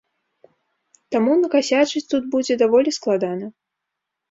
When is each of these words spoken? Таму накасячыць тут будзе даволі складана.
Таму 1.15 1.35
накасячыць 1.43 2.03
тут 2.15 2.23
будзе 2.33 2.59
даволі 2.65 2.97
складана. 3.01 3.45